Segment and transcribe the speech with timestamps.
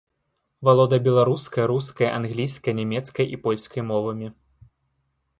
[0.67, 4.27] Валодае беларускай, рускай, англійскай, нямецкай і польскай мовамі.